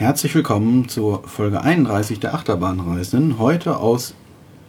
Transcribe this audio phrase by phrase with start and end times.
[0.00, 4.14] Herzlich willkommen zur Folge 31 der Achterbahnreisenden, heute aus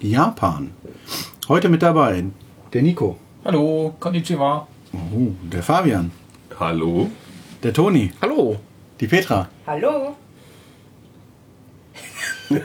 [0.01, 0.71] Japan.
[1.47, 2.25] Heute mit dabei
[2.73, 4.67] der Nico, Hallo, konnichiwa.
[4.93, 6.11] oh, der Fabian,
[6.59, 7.09] Hallo?
[7.63, 8.57] der Toni, Hallo.
[8.99, 9.47] die Petra.
[9.65, 10.17] Hallo?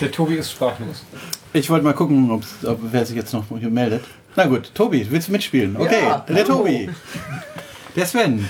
[0.00, 1.04] Der Tobi ist sprachlos.
[1.54, 2.42] Ich wollte mal gucken, ob,
[2.92, 4.04] wer sich jetzt noch hier meldet.
[4.34, 5.74] Na gut, Tobi, willst du mitspielen?
[5.76, 6.90] Okay, Ja, der Tobi.
[7.96, 8.46] Der Sven.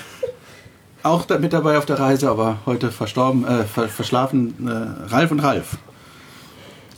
[1.04, 4.70] Auch da, mit dabei auf der Reise, aber heute verstorben, äh, ver, verschlafen äh,
[5.14, 5.76] Ralf und Ralf.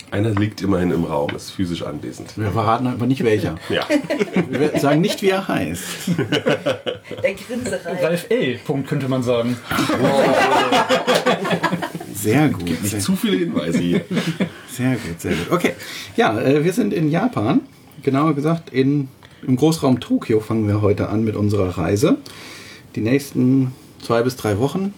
[0.09, 2.35] Einer liegt immerhin im Raum, ist physisch anwesend.
[2.35, 3.57] Wir verraten aber nicht welcher.
[3.69, 3.83] Ja.
[4.49, 5.83] Wir sagen nicht, wie er heißt.
[7.21, 8.03] Der Grinserei.
[8.03, 8.57] Ralf L.
[8.65, 9.55] Punkt könnte man sagen.
[12.15, 12.81] Sehr gut.
[12.81, 14.01] Nicht zu viele Hinweise hier.
[14.71, 15.51] Sehr gut, sehr gut.
[15.51, 15.73] Okay,
[16.17, 17.61] ja, äh, wir sind in Japan.
[18.01, 19.09] Genauer gesagt, in,
[19.45, 22.17] im Großraum Tokio fangen wir heute an mit unserer Reise.
[22.95, 23.71] Die nächsten
[24.01, 24.93] zwei bis drei Wochen.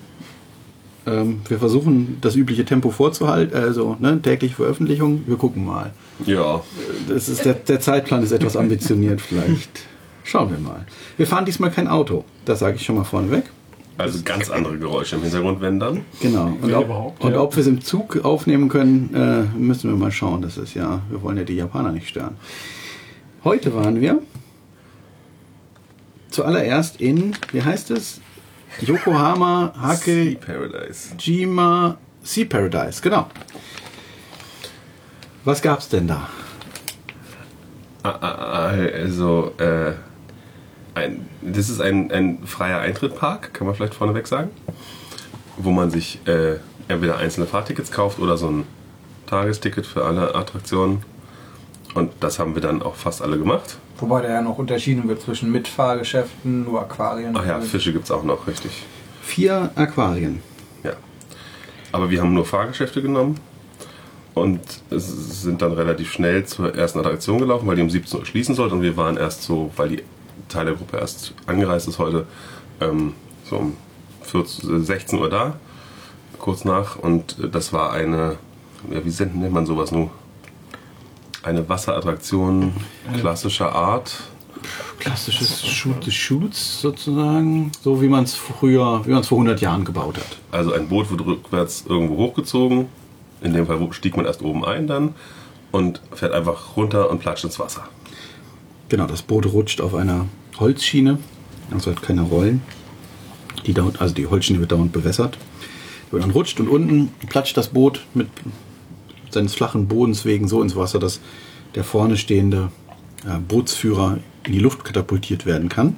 [1.05, 5.23] Ähm, wir versuchen, das übliche Tempo vorzuhalten, also ne, tägliche Veröffentlichung.
[5.25, 5.93] Wir gucken mal.
[6.25, 6.61] Ja.
[7.09, 9.85] Das ist der, der Zeitplan ist etwas ambitioniert vielleicht.
[10.23, 10.85] Schauen wir mal.
[11.17, 12.23] Wir fahren diesmal kein Auto.
[12.45, 13.45] Das sage ich schon mal vorneweg.
[13.97, 16.01] Also ganz andere Geräusche im Hintergrund, wenn dann.
[16.21, 16.57] Genau.
[16.61, 20.41] Und ob, und ob wir es im Zug aufnehmen können, äh, müssen wir mal schauen.
[20.41, 22.35] Das ist ja, wir wollen ja die Japaner nicht stören.
[23.43, 24.21] Heute waren wir
[26.29, 28.21] zuallererst in, wie heißt es?
[28.81, 31.15] Yokohama Sea Hake Paradise.
[31.17, 33.27] Jima Sea Paradise, genau.
[35.43, 36.29] Was gab's denn da?
[38.03, 39.93] Ah, ah, ah, Also, äh,
[40.93, 44.51] ein, das ist ein, ein freier Eintrittpark, kann man vielleicht vorneweg sagen.
[45.57, 48.65] Wo man sich äh, entweder einzelne Fahrtickets kauft oder so ein
[49.25, 51.03] Tagesticket für alle Attraktionen.
[51.93, 53.77] Und das haben wir dann auch fast alle gemacht.
[53.97, 57.35] Wobei da ja noch unterschieden wird zwischen Mitfahrgeschäften, nur Aquarien.
[57.37, 58.71] Ach ja, Fische gibt es auch noch, richtig.
[59.21, 60.41] Vier Aquarien.
[60.83, 60.93] Ja.
[61.91, 63.39] Aber wir haben nur Fahrgeschäfte genommen
[64.33, 68.55] und sind dann relativ schnell zur ersten Attraktion gelaufen, weil die um 17 Uhr schließen
[68.55, 70.03] sollte und wir waren erst so, weil die
[70.47, 72.25] Teil der Gruppe erst angereist ist heute,
[72.79, 73.13] ähm,
[73.43, 73.77] so um
[74.23, 75.55] 14, 16 Uhr da,
[76.39, 78.37] kurz nach und äh, das war eine,
[78.89, 80.09] ja, wie nennt man sowas nun?
[81.43, 82.73] Eine Wasserattraktion
[83.19, 84.15] klassischer Art.
[84.99, 89.59] Klassisches Shoot the Shoots sozusagen, so wie man es früher, wie man es vor 100
[89.59, 90.37] Jahren gebaut hat.
[90.51, 92.85] Also ein Boot wird rückwärts irgendwo hochgezogen.
[93.41, 95.15] In dem Fall stieg man erst oben ein dann
[95.71, 97.87] und fährt einfach runter und platscht ins Wasser.
[98.89, 100.27] Genau, das Boot rutscht auf einer
[100.59, 101.17] Holzschiene,
[101.71, 102.61] also hat keine Rollen.
[103.65, 105.39] Die dauert, also die Holzschiene wird dauernd bewässert.
[106.11, 108.27] Die dann rutscht und unten platscht das Boot mit
[109.33, 111.19] seines flachen Bodens wegen so ins Wasser, dass
[111.75, 112.71] der vorne stehende
[113.25, 115.95] äh, Bootsführer in die Luft katapultiert werden kann.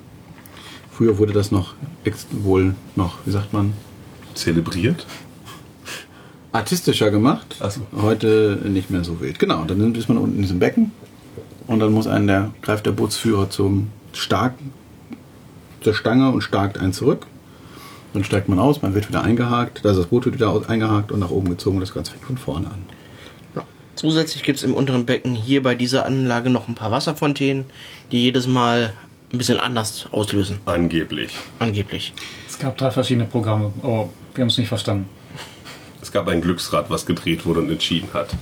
[0.91, 1.73] Früher wurde das noch
[2.31, 3.73] wohl noch, wie sagt man,
[4.35, 5.05] Zelebriert?
[6.53, 7.57] artistischer gemacht.
[7.59, 7.81] Ach so.
[8.01, 9.39] Heute nicht mehr so wild.
[9.39, 10.91] Genau, dann ist man unten in diesem Becken
[11.67, 14.72] und dann muss einen der, greift der Bootsführer zum Starken
[15.81, 17.25] zur Stange und starkt einen zurück.
[18.13, 21.11] Dann steigt man aus, man wird wieder eingehakt, da ist das Boot wird wieder eingehakt
[21.11, 22.83] und nach oben gezogen und das Ganze fängt von vorne an.
[24.03, 27.64] Zusätzlich gibt es im unteren Becken hier bei dieser Anlage noch ein paar Wasserfontänen,
[28.12, 28.91] die jedes Mal
[29.31, 30.59] ein bisschen anders auslösen.
[30.66, 31.31] Angeblich.
[31.59, 32.12] Angeblich.
[32.46, 35.08] Es gab drei verschiedene Programme, aber wir haben es nicht verstanden.
[36.02, 38.36] Es gab ein Glücksrad, was gedreht wurde und entschieden hat,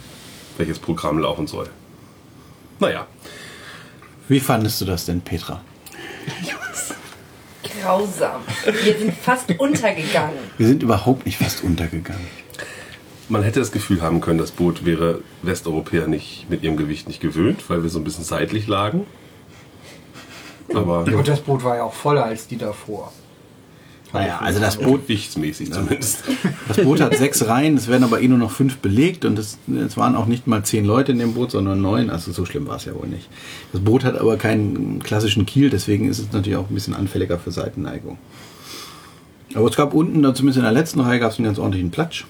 [0.58, 1.70] welches Programm laufen soll.
[2.80, 3.06] Naja,
[4.28, 5.62] Wie fandest du das denn, Petra?
[7.84, 8.42] Grausam.
[8.84, 10.40] Wir sind fast untergegangen.
[10.58, 12.26] Wir sind überhaupt nicht fast untergegangen.
[13.31, 17.22] Man hätte das Gefühl haben können, das Boot wäre Westeuropäer nicht mit ihrem Gewicht nicht
[17.22, 19.06] gewöhnt, weil wir so ein bisschen seitlich lagen.
[20.74, 23.12] Aber Und das Boot war ja auch voller als die davor.
[24.14, 26.24] Naja, also das Boot, gewichtsmäßig zumindest.
[26.68, 29.58] das Boot hat sechs Reihen, es werden aber eh nur noch fünf belegt und es,
[29.74, 32.09] es waren auch nicht mal zehn Leute in dem Boot, sondern neun.
[32.09, 33.30] Also so schlimm war es ja wohl nicht.
[33.72, 37.40] Das Boot hat aber keinen klassischen Kiel, deswegen ist es natürlich auch ein bisschen anfälliger
[37.40, 38.18] für Seitenneigung.
[39.54, 41.92] Aber es gab unten, dann zumindest in der letzten Reihe, gab es einen ganz ordentlichen
[41.92, 42.25] Platsch.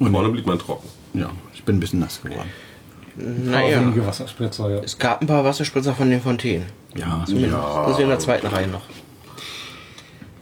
[0.00, 0.88] Und Vorne blieb man trocken.
[1.14, 2.48] ja, ich bin ein bisschen nass geworden.
[3.16, 3.80] Naja.
[3.80, 4.80] Wenige Wasserspritzer, ja.
[4.82, 6.66] es gab ein paar Wasserspritzer von den Fontänen.
[6.96, 8.82] Ja, Zumindest das in der zweiten Reihe noch.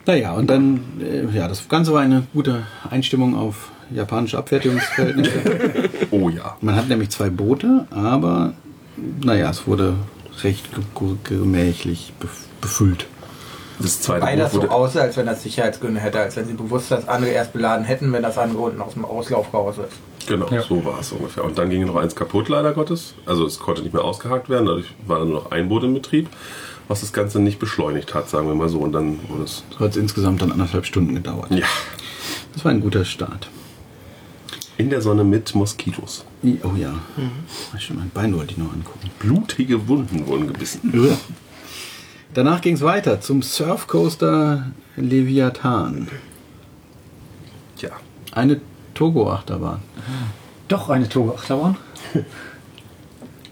[0.06, 5.88] Naja, und dann, äh, ja, das Ganze war eine gute Einstimmung auf japanische Abfertigungsverhältnisse.
[6.10, 6.56] Oh ja.
[6.62, 8.54] Man hat nämlich zwei Boote, aber
[9.22, 9.94] naja, es wurde
[10.42, 13.06] recht ge- ge- gemächlich bef- befüllt.
[13.80, 16.90] Das zweite Weil das so aussah, als wenn das Sicherheitsgründe hätte, als wenn sie bewusst
[16.90, 20.26] das andere erst beladen hätten, wenn das andere unten aus dem Auslauf raus ist.
[20.28, 20.62] Genau, Ja.
[20.62, 21.44] so war es ungefähr.
[21.44, 23.14] Und dann ging noch eins kaputt, leider Gottes.
[23.24, 25.94] Also es konnte nicht mehr ausgehakt werden, dadurch war dann nur noch ein Boot in
[25.94, 26.28] Betrieb.
[26.90, 28.78] was das Ganze nicht beschleunigt hat, sagen wir mal so.
[28.78, 29.62] Und dann wurde es.
[29.70, 31.50] So hat es insgesamt dann anderthalb Stunden gedauert.
[31.50, 31.66] Ja.
[32.54, 33.50] Das war ein guter Start.
[34.78, 36.24] In der Sonne mit Moskitos.
[36.62, 36.94] Oh ja.
[37.76, 39.10] Stimmt, mein Bein wollte ich noch angucken.
[39.18, 40.80] Blutige Wunden wurden gebissen.
[40.94, 41.16] Ja.
[42.34, 46.08] Danach ging es weiter zum Surfcoaster Leviathan.
[47.78, 47.90] Ja.
[48.32, 48.60] Eine
[48.94, 49.80] Togo-Achterbahn.
[50.68, 51.76] Doch eine Togo-Achterbahn.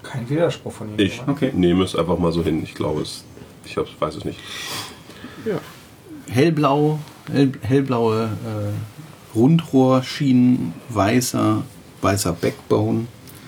[0.03, 0.99] Kein Widerspruch von ihm.
[0.99, 1.23] Ich?
[1.27, 1.53] Okay.
[1.55, 2.63] nehme es einfach mal so hin.
[2.63, 3.25] Ich glaube es.
[3.65, 4.39] Ich weiß es nicht.
[6.29, 6.99] Hellblau,
[7.31, 11.63] hell, hellblaue äh, Rundrohrschienen, weißer,
[12.03, 13.07] weißer Backbone.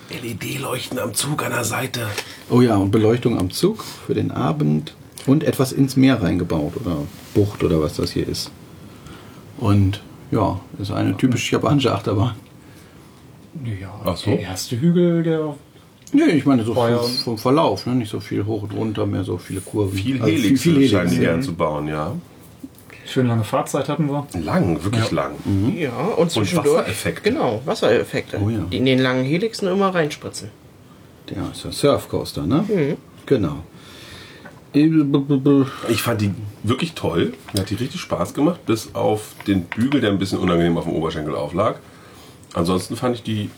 [0.09, 2.07] LED-Leuchten am Zug an der Seite.
[2.49, 4.95] Oh ja, und Beleuchtung am Zug für den Abend
[5.27, 6.97] und etwas ins Meer reingebaut oder
[7.33, 8.51] Bucht oder was das hier ist.
[9.57, 10.01] Und
[10.31, 12.35] ja, ist eine typisch japanische Achterbahn.
[13.65, 14.29] Ja, Ach so.
[14.31, 15.55] der erste Hügel, der
[16.11, 17.93] Nee, ich meine so ja- vom, vom Verlauf, ne?
[17.93, 19.95] nicht so viel hoch und runter, mehr so viele Kurven.
[19.97, 21.31] Viel Also Helix viel, viel scheinen die Helix.
[21.31, 22.13] gern zu bauen, ja.
[23.05, 24.25] schön lange Fahrzeit hatten wir.
[24.43, 25.31] Lang, wirklich lang.
[25.77, 26.77] Ja, und zwischendurch.
[26.79, 27.29] Wassereffekte.
[27.31, 28.39] Genau, Wassereffekte.
[28.43, 28.59] Oh ja.
[28.71, 30.49] Die in den langen Helixen immer reinspritzen.
[31.35, 32.65] Ja, ist ja Surfcoaster, ne?
[32.67, 32.97] Mhm.
[33.27, 33.57] Genau.
[35.87, 36.33] Ich fand die
[36.63, 37.33] wirklich toll.
[37.53, 40.83] Mir hat die richtig Spaß gemacht, bis auf den Bügel, der ein bisschen unangenehm auf
[40.83, 41.79] dem Oberschenkel auflag.
[42.53, 43.49] Ansonsten fand ich die,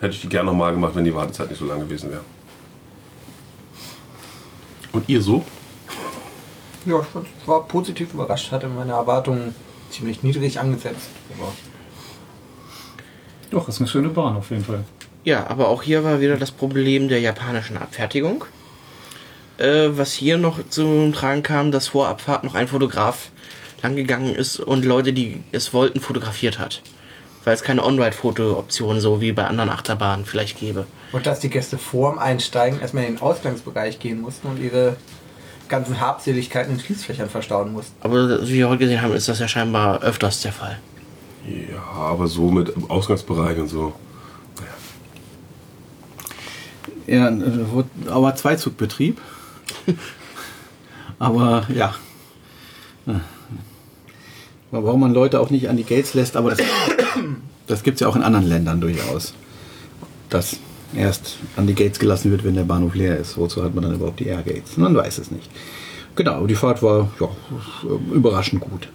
[0.00, 2.22] hätte ich die gerne nochmal gemacht, wenn die Wartezeit nicht so lang gewesen wäre.
[4.92, 5.44] Und ihr so?
[6.86, 8.50] Ja, ich war positiv überrascht.
[8.50, 9.54] Hatte meine Erwartungen
[9.90, 11.10] ziemlich niedrig angesetzt.
[11.38, 11.52] Aber
[13.50, 14.84] Doch, ist eine schöne Bahn auf jeden Fall.
[15.24, 18.44] Ja, aber auch hier war wieder das Problem der japanischen Abfertigung.
[19.60, 23.30] Äh, was hier noch zum Tragen kam, dass vor Abfahrt noch ein Fotograf
[23.82, 26.82] langgegangen ist und Leute, die es wollten, fotografiert hat.
[27.44, 30.86] Weil es keine On-Ride-Foto-Option so wie bei anderen Achterbahnen vielleicht gäbe.
[31.12, 34.96] Und dass die Gäste vorm Einsteigen erstmal in den Ausgangsbereich gehen mussten und ihre
[35.68, 37.94] ganzen Habseligkeiten in Schließfächern verstauen mussten.
[38.00, 40.78] Aber wie wir heute gesehen haben, ist das ja scheinbar öfters der Fall.
[41.46, 43.92] Ja, aber so mit im Ausgangsbereich und so.
[47.06, 49.20] Ja, äh, wurde- aber Zweizugbetrieb.
[51.18, 51.94] aber ja.
[54.70, 56.60] Warum man Leute auch nicht an die Gates lässt, aber das,
[57.66, 59.34] das gibt es ja auch in anderen Ländern durchaus.
[60.28, 60.58] Dass
[60.94, 63.36] erst an die Gates gelassen wird, wenn der Bahnhof leer ist.
[63.36, 64.76] Wozu hat man dann überhaupt die Airgates?
[64.76, 65.50] Man weiß es nicht.
[66.16, 67.28] Genau, die Fahrt war ja,
[68.12, 68.88] überraschend gut.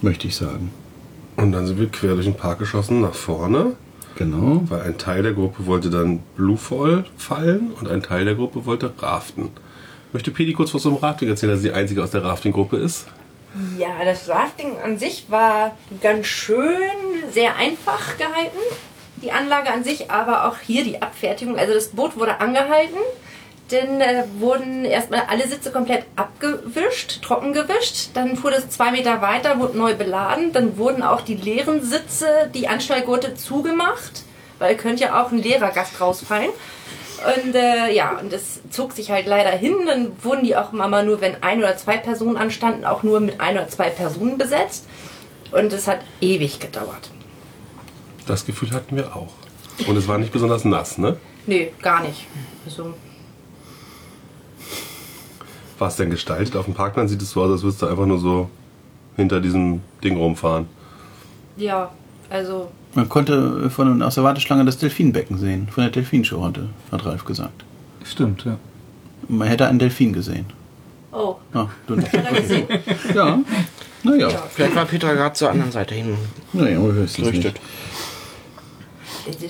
[0.00, 0.70] Möchte ich sagen.
[1.36, 3.74] Und dann sind wir quer durch den Park geschossen nach vorne,
[4.18, 4.62] Genau.
[4.68, 8.92] weil ein Teil der Gruppe wollte dann Bluefall fallen und ein Teil der Gruppe wollte
[8.98, 9.50] raften.
[10.12, 13.06] Möchte Pedi kurz was zum Rafting erzählen, dass sie die einzige aus der Rafting-Gruppe ist?
[13.78, 16.80] Ja, das Rafting an sich war ganz schön,
[17.30, 18.58] sehr einfach gehalten.
[19.22, 21.56] Die Anlage an sich, aber auch hier die Abfertigung.
[21.56, 22.98] Also das Boot wurde angehalten,
[23.68, 28.10] dann äh, wurden erstmal alle Sitze komplett abgewischt, trocken gewischt.
[28.14, 30.52] Dann fuhr das zwei Meter weiter, wurde neu beladen.
[30.52, 34.24] Dann wurden auch die leeren Sitze, die Anstellgurte zugemacht,
[34.58, 36.50] weil könnte ja auch ein leerer Gast rausfallen.
[37.44, 39.74] Und äh, ja, und das zog sich halt leider hin.
[39.86, 43.40] Dann wurden die auch immer nur, wenn ein oder zwei Personen anstanden, auch nur mit
[43.40, 44.86] ein oder zwei Personen besetzt.
[45.52, 47.10] Und es hat ewig gedauert.
[48.26, 49.32] Das Gefühl hatten wir auch.
[49.86, 51.16] Und es war nicht besonders nass, ne?
[51.46, 52.26] Nee, gar nicht.
[52.66, 52.94] Also,
[55.78, 56.56] War es denn gestaltet?
[56.56, 58.50] Auf dem Parkplan sieht es so aus, als würdest du einfach nur so
[59.16, 60.66] hinter diesem Ding rumfahren.
[61.56, 61.90] ja,
[62.30, 65.68] also Man konnte von aus der Warteschlange das Delfinbecken sehen.
[65.70, 67.64] Von der Delfinshow hatte, hat Ralf gesagt.
[68.04, 68.58] Stimmt, ja.
[69.28, 70.46] Man hätte einen Delfin gesehen.
[71.10, 72.12] Oh, Ah, du nicht.
[72.12, 72.66] hat er gesehen?
[73.14, 73.38] Ja.
[74.02, 74.28] Naja.
[74.28, 74.42] Ja.
[74.50, 76.16] Vielleicht war Peter gerade zur anderen Seite hin
[76.52, 77.60] Naja, wir wissen es nicht.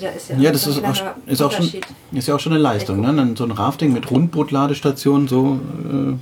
[0.00, 0.90] Da ist ja, Ja, das ist auch,
[1.26, 1.70] ist, auch schon,
[2.12, 3.00] ist ja auch schon eine Leistung.
[3.00, 3.14] Ne?
[3.14, 5.61] Dann So ein Rafting mit Rundbootladestation, so.
[5.85, 6.14] Äh,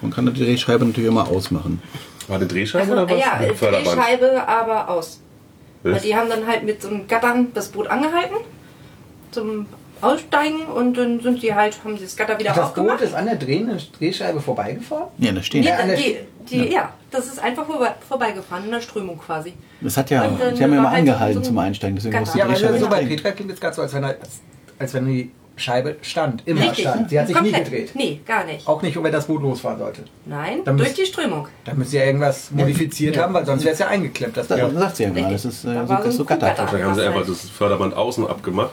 [0.00, 1.82] man kann die Drehscheibe natürlich immer ausmachen.
[2.28, 3.18] War eine Drehscheibe Also, oder was?
[3.18, 3.86] ja, Förderband?
[3.86, 5.20] Drehscheibe, aber aus.
[5.82, 8.36] Weil die haben dann halt mit so einem Gattern das Boot angehalten
[9.30, 9.66] zum
[10.02, 13.00] Aussteigen und dann sind die halt, haben sie das Gatter wieder Das Boot aufgemacht.
[13.02, 15.08] ist an der drehenden Drehscheibe vorbeigefahren?
[15.18, 15.66] Ja, da stehen.
[15.68, 16.16] An der die,
[16.50, 16.64] die, Ja.
[16.72, 16.92] ja.
[17.10, 19.52] das ist einfach vorbe vorbeigefahren in der Strömung quasi.
[19.80, 22.32] Das hat ja, Und sie haben ja immer halt so angehalten zum Einsteigen, deswegen muss
[22.32, 23.04] die Ja, aber Drehscheibe so bei.
[23.04, 24.40] Petra klingt es gerade so, als wenn, er, als,
[24.78, 26.42] als wenn die Scheibe stand.
[26.46, 26.88] Immer Richtig.
[26.88, 27.10] stand.
[27.10, 27.58] Sie hat sich Komplett.
[27.58, 27.90] nie gedreht.
[27.94, 28.66] Nee, gar nicht.
[28.66, 30.04] Auch nicht, wenn das Boot losfahren sollte.
[30.24, 31.48] Nein, Dann durch müsst- die Strömung.
[31.66, 33.24] Da müssen sie ja irgendwas modifiziert Ja.
[33.24, 34.78] haben, weil sonst wäre es ja eingeklemmt, das Da, Boot.
[34.78, 35.42] sagt sie ja gerade, Richtig.
[35.42, 36.66] das ist, äh, Da so, das so Gatter.
[36.66, 38.72] Vielleicht haben sie einfach das Förderband außen abgemacht.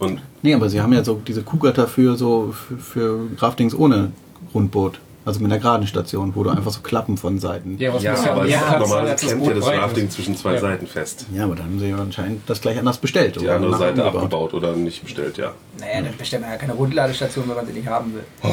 [0.00, 4.10] Und Nee, aber sie haben ja so diese Kuhgatter für so für, für Raftings ohne
[4.54, 4.98] Rundboot.
[5.22, 7.76] Also mit einer geraden Station, wo du einfach so Klappen von Seiten.
[7.78, 10.60] Ja, was Ja, ja aber ja, normal klemmt ja das Rafting zwischen zwei Ja.
[10.60, 11.26] Seiten fest.
[11.34, 13.36] Ja, aber dann haben sie anscheinend das gleich anders bestellt.
[13.36, 14.14] Die oder andere Seite umgebaut.
[14.14, 15.52] abgebaut oder nicht bestellt, ja.
[15.78, 18.24] Naja, dann bestellt man ja keine Rundladestation, wenn man sie nicht haben will.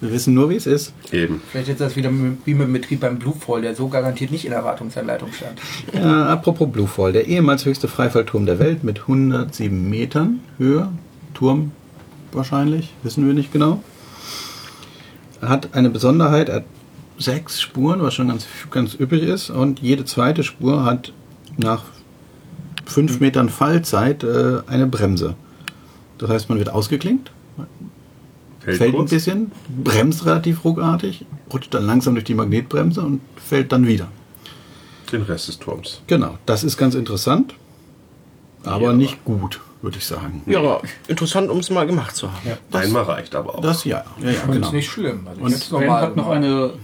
[0.00, 0.94] Wir wissen nur, wie es ist.
[1.12, 1.42] Eben.
[1.50, 4.44] Vielleicht ist das wieder mit- wie mit dem Betrieb beim Bluefall, der so garantiert nicht
[4.46, 5.58] in der Wartungsanleitung stand.
[5.92, 10.88] Ja, apropos Bluefall, der ehemals höchste Freifallturm der Welt mit 107 Metern Höhe,
[11.34, 11.72] Turm
[12.32, 13.82] wahrscheinlich, wissen wir nicht genau,
[15.42, 16.64] hat eine Besonderheit, er hat
[17.18, 21.12] sechs Spuren, was schon ganz, ganz üppig ist, und jede zweite Spur hat
[21.58, 21.84] nach
[22.86, 25.34] fünf Metern Fallzeit äh, eine Bremse.
[26.18, 27.30] Das heißt, man wird ausgeklinkt,
[28.60, 29.52] Fällt, fällt ein bisschen,
[29.82, 34.08] bremst relativ ruckartig, rutscht dann langsam durch die Magnetbremse und fällt dann wieder.
[35.10, 36.02] Den Rest des Turms.
[36.06, 37.54] Genau, das ist ganz interessant,
[38.62, 38.92] aber Ja.
[38.92, 40.42] nicht gut, würde ich sagen.
[40.46, 42.38] Ja, aber interessant, um es mal gemacht zu haben.
[42.72, 43.60] Einmal reicht aber auch.
[43.62, 44.66] Das ja, ja, ja Und genau.
[44.68, 45.26] ist nicht schlimm.
[45.26, 46.74] Also Und ich Sven hat noch eine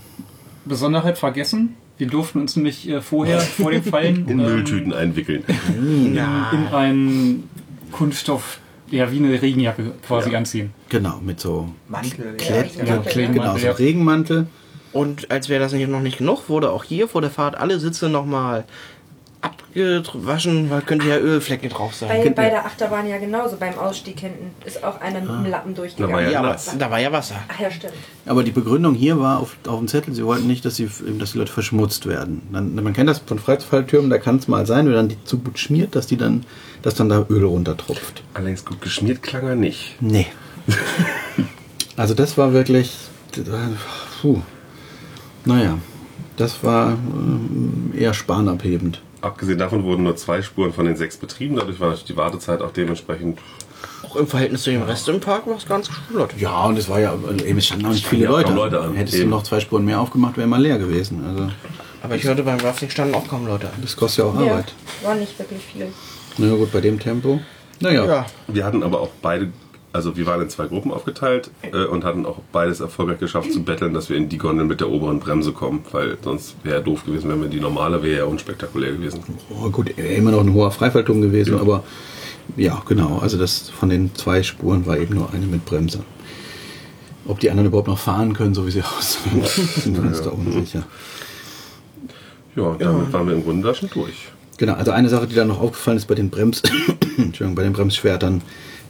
[0.64, 1.76] Besonderheit vergessen.
[1.98, 5.44] Wir durften uns nämlich äh, vorher, vor dem Fallen, in ähm, Mülltüten einwickeln.
[5.76, 7.48] in einen
[7.92, 8.58] Kunststoff,
[8.90, 10.38] ja, wie eine Regenjacke quasi Ja.
[10.38, 10.72] anziehen.
[10.88, 12.34] Genau, mit so Mantel.
[12.36, 13.76] Klett, Ja, genau, Regenmantel, so.
[13.76, 14.46] Regenmantel.
[14.92, 17.78] Und als wäre das nicht- noch nicht genug, wurde auch hier vor der Fahrt alle
[17.80, 18.64] Sitze nochmal
[19.46, 22.08] abgewaschen, weil könnte ja Ölflecke drauf sein.
[22.08, 23.56] Bei, bei der Achterbahn ja genauso.
[23.56, 26.30] Beim Ausstieg hinten ist auch einer mit dem Lappen Da war durchgegangen.
[26.30, 26.76] ja, aber nass.
[26.78, 27.36] da war ja Wasser.
[27.48, 27.94] Ach ja, stimmt.
[28.26, 31.32] Aber die Begründung hier war auf, auf dem Zettel, sie wollten nicht, dass, sie, dass
[31.32, 32.42] die Leute verschmutzt werden.
[32.52, 35.38] Dann, man kennt das von Freifalltürmen, da kann es mal sein, wenn dann die zu
[35.38, 36.44] gut schmiert, dass, die dann,
[36.82, 38.22] dass dann da Öl runtertropft.
[38.34, 39.96] Allerdings gut geschmiert klang er nicht.
[40.00, 40.26] Nee.
[41.96, 42.92] also das war wirklich.
[44.20, 44.40] Puh.
[45.44, 45.78] Naja,
[46.36, 49.00] das war ähm, eher spanabhebend.
[49.26, 51.56] Abgesehen davon wurden nur zwei Spuren von den sechs betrieben.
[51.56, 53.38] Dadurch war die Wartezeit auch dementsprechend.
[54.02, 56.30] Auch im Verhältnis zu dem Rest im Park war es ganz flott.
[56.38, 57.14] Ja, und es war ja,
[57.44, 58.52] eben, es standen auch nicht viele Ja, Leute.
[58.52, 58.94] Leute an.
[58.94, 59.30] Hättest du Eben.
[59.30, 61.24] noch zwei Spuren mehr aufgemacht, wäre mal leer gewesen.
[61.26, 61.48] Also
[62.02, 63.68] Aber ich hörte beim Rafting standen auch kaum Leute.
[63.82, 64.72] das kostet ja auch Ja, Arbeit.
[65.02, 65.88] war nicht wirklich viel.
[66.38, 67.40] Na ja, gut, bei dem Tempo.
[67.80, 69.50] Naja, Ja, Wir hatten aber auch beide,
[69.96, 73.62] also wir waren in zwei Gruppen aufgeteilt äh, und hatten auch beides erfolgreich geschafft zu
[73.62, 77.06] betteln, dass wir in die Gondel mit der oberen Bremse kommen, weil sonst wäre doof
[77.06, 79.20] gewesen, wenn wir die normale wäre ja unspektakulär gewesen.
[79.50, 81.82] oh, gut, immer noch ein hoher Freifallturm gewesen, aber
[82.56, 83.18] ja, genau.
[83.18, 86.00] Also das von den zwei Spuren war eben nur eine mit Bremse.
[87.26, 89.42] Ob die anderen überhaupt noch fahren können, so wie sie aussehen,
[89.76, 90.84] sind wir uns da unsicher.
[92.54, 94.28] Ja, damit waren wir im Grunde da schon durch.
[94.58, 96.62] Genau, also eine Sache, die da noch aufgefallen ist bei den Brems,
[97.18, 98.42] Entschuldigung, bei den Bremsschwertern,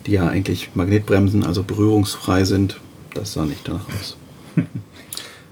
[0.07, 2.79] die ja eigentlich Magnetbremsen, also berührungsfrei sind,
[3.15, 4.17] das sah nicht danach aus.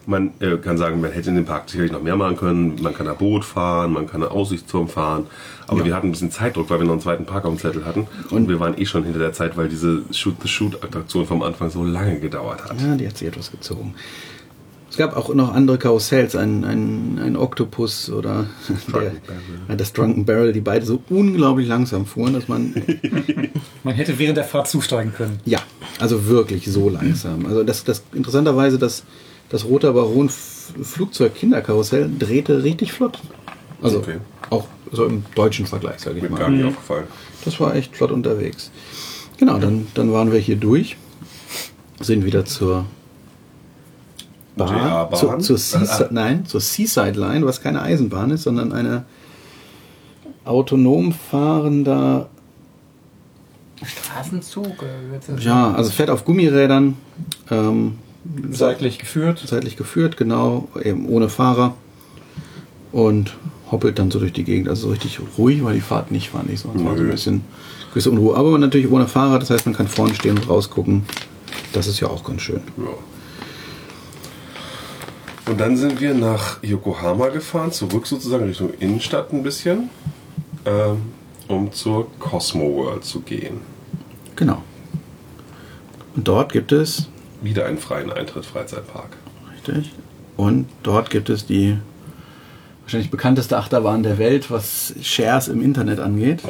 [0.06, 2.76] Man äh, kann sagen, man hätte in dem Park sicherlich noch mehr machen können.
[2.82, 5.26] Man kann da Boot fahren, man kann da Aussichtsturm fahren.
[5.66, 7.86] Aber wir hatten ein bisschen Zeitdruck, weil wir noch einen zweiten Park auf dem Zettel
[7.86, 8.06] hatten.
[8.28, 12.20] Und, wir waren eh schon hinter der Zeit, weil diese Shoot-the-Shoot-Attraktion vom Anfang so lange
[12.20, 12.78] gedauert hat.
[12.82, 13.94] Ja, die hat sich etwas gezogen.
[14.94, 18.46] Es gab auch noch andere Karussells, ein, ein, ein Oktopus oder
[19.68, 22.72] der, das Drunken Barrel, die beide so unglaublich langsam fuhren, dass man,
[23.82, 25.40] Man hätte während der Fahrt zusteigen können.
[25.46, 25.58] ja,
[25.98, 27.44] also wirklich so langsam.
[27.46, 29.02] Also das, das interessanterweise, das,
[29.48, 33.18] das Roter Baron Flugzeug Kinderkarussell drehte richtig flott.
[33.82, 34.18] Also Okay.
[34.50, 36.38] auch so im deutschen Vergleich, sage ich Mir mal.
[36.38, 37.08] gar nicht aufgefallen.
[37.44, 38.70] Das war echt flott unterwegs.
[39.38, 40.96] Genau, dann, dann waren wir hier durch,
[42.00, 42.84] sind wieder zur
[44.56, 49.04] Bahn, zur, zur Seaside, nein, zur Seaside Line, was keine Eisenbahn ist, sondern eine
[50.44, 52.28] autonom fahrender,
[53.82, 54.84] Straßenzug?
[55.26, 56.96] Das ja, also fährt auf Gummirädern,
[57.50, 57.98] ähm,
[58.50, 59.42] Seitlich geführt.
[59.44, 61.74] seitlich geführt, genau, eben ohne Fahrer
[62.90, 63.36] und
[63.70, 64.68] hoppelt dann so durch die Gegend.
[64.68, 66.60] Also so richtig ruhig war die Fahrt nicht, fand ich.
[66.60, 67.42] Sonst war so ein bisschen
[67.90, 68.34] gewisse Unruhe.
[68.36, 71.02] Aber natürlich ohne Fahrer, das heißt, man kann vorne stehen und rausgucken.
[71.74, 72.62] Das ist ja auch ganz schön.
[72.78, 72.84] Ja.
[75.46, 79.90] Und dann sind wir nach Yokohama gefahren, zurück sozusagen Richtung Innenstadt ein bisschen,
[80.64, 81.02] ähm,
[81.48, 83.58] um zur Cosmo World zu gehen.
[84.36, 84.62] Genau.
[86.16, 87.08] Und dort gibt es,
[87.42, 89.16] Wieder einen freien Eintritt Freizeitpark.
[89.54, 89.92] richtig,
[90.36, 91.76] und dort gibt es die
[92.82, 96.40] wahrscheinlich bekannteste Achterbahn der Welt, was Shares im Internet angeht.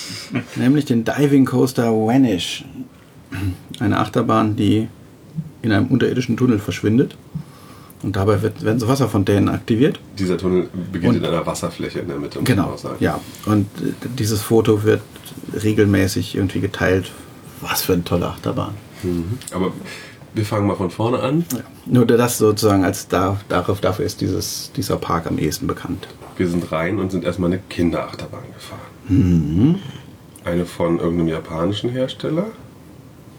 [0.56, 2.64] nämlich den Diving Coaster Vanish.
[3.78, 4.88] Eine Achterbahn, die
[5.60, 7.16] in einem unterirdischen Tunnel verschwindet.
[8.02, 9.98] Und dabei wird, werden so Wasserfontänen aktiviert.
[10.18, 13.20] Dieser Tunnel beginnt Und- in einer Wasserfläche in der Mitte, Genau, ja.
[13.46, 15.00] Und äh, dieses Foto wird
[15.62, 17.10] regelmäßig irgendwie geteilt.
[17.60, 18.74] Was für eine tolle Achterbahn.
[19.52, 19.72] Aber
[20.32, 21.44] wir fangen mal von vorne an.
[21.86, 26.06] Nur das sozusagen als da, darauf, dafür ist dieses, dieser Park am ehesten bekannt.
[26.36, 28.80] Wir sind rein und sind erstmal eine Kinderachterbahn gefahren.
[29.08, 29.74] Mhm.
[30.44, 32.46] Eine von irgendeinem japanischen Hersteller,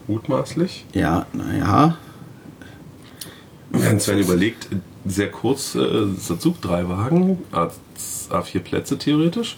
[0.08, 0.86] mutmaßlich.
[0.94, 1.98] Ja, naja.
[3.90, 4.68] Wenn Sven überlegt,
[5.06, 7.70] sehr kurz, äh, Zug, drei Wagen, A-
[8.30, 9.58] A4 Plätze theoretisch,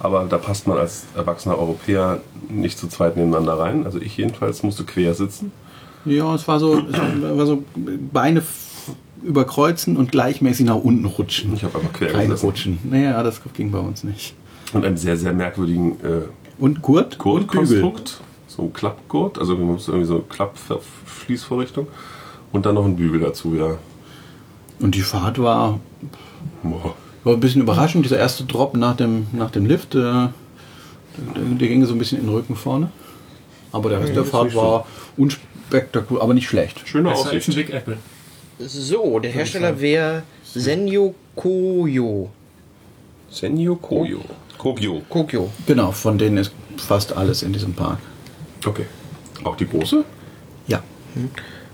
[0.00, 3.84] aber da passt man als erwachsener Europäer nicht zu zweit nebeneinander rein.
[3.84, 5.52] Also ich jedenfalls musste quer sitzen.
[6.04, 6.96] Ja, es war so, es
[7.38, 7.62] war so
[8.12, 8.42] Beine
[9.22, 11.54] überkreuzen und gleichmäßig nach unten rutschen.
[11.54, 12.46] Ich habe einfach quer Keine gesessen.
[12.46, 12.78] rutschen.
[12.84, 14.34] Naja, das ging bei uns nicht.
[14.72, 16.22] Und einen sehr, sehr merkwürdigen äh,
[16.58, 17.18] Und Gurt?
[17.18, 18.20] Gurtkonstrukt.
[18.48, 21.86] So ein Klappgurt, also man muss irgendwie so eine Klappschließvorrichtung.
[22.52, 23.78] Und dann noch ein Bügel dazu, ja.
[24.80, 25.80] Und die Fahrt war,
[26.62, 26.94] Boah.
[27.24, 28.04] war ein bisschen überraschend.
[28.04, 30.32] Dieser erste Drop nach dem, nach dem Lift, äh, der,
[31.34, 32.90] der ging so ein bisschen in den Rücken vorne.
[33.70, 36.86] Aber der Rest der Fahrt war unspektakulär, aber nicht schlecht.
[36.86, 37.56] Schöne Besser als ein Aussicht.
[37.56, 37.96] Big Apple.
[38.58, 42.28] So, der Hersteller wäre Senyo Koyo.
[43.30, 44.20] Senyo Koyo.
[44.62, 45.02] Kogyo.
[45.08, 45.50] Kokyo.
[45.66, 47.98] Genau, von denen ist fast alles in diesem Park.
[48.64, 48.86] Okay.
[49.42, 50.04] Auch die große?
[50.68, 50.80] Ja.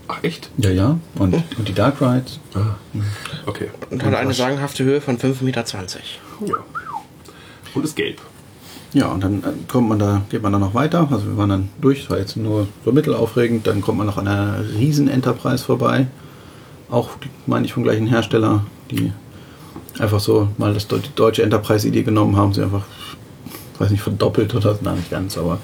[0.08, 0.50] Ach, echt?
[0.56, 0.98] Ja, ja.
[1.18, 2.40] Und, und die Dark Rides.
[2.54, 2.76] Ah.
[3.46, 3.68] Okay.
[3.90, 5.64] Und hat eine sagenhafte Höhe von 5,20 Meter.
[6.46, 6.54] Ja.
[7.74, 8.18] Und ist gelb.
[8.94, 11.08] Ja, und dann äh, kommt man da, geht man da noch weiter.
[11.10, 13.66] Also wir waren dann durch, es war jetzt nur so mittelaufregend.
[13.66, 16.06] Dann kommt man noch an einer riesen Enterprise vorbei.
[16.90, 17.10] Auch,
[17.46, 19.12] meine ich, vom gleichen Hersteller, die
[19.98, 22.54] einfach so mal das, die deutsche Enterprise-Idee genommen haben.
[22.54, 22.84] Sie einfach,
[23.78, 25.58] weiß nicht, verdoppelt oder so, nein, nicht ganz, aber